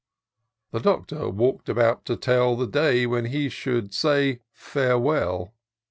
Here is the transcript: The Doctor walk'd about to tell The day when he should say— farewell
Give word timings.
The 0.71 0.79
Doctor 0.79 1.29
walk'd 1.29 1.69
about 1.69 2.05
to 2.05 2.15
tell 2.17 2.55
The 2.55 2.65
day 2.65 3.05
when 3.05 3.25
he 3.25 3.49
should 3.49 3.93
say— 3.93 4.39
farewell 4.51 5.53